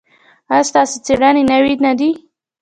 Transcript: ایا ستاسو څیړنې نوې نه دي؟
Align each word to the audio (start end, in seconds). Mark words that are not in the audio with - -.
ایا 0.51 0.63
ستاسو 0.69 0.95
څیړنې 1.05 1.43
نوې 1.51 1.73
نه 1.85 1.91
دي؟ 1.99 2.09